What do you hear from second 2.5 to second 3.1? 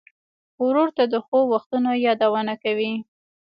کوې.